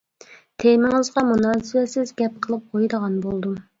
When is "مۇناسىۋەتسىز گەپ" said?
1.29-2.43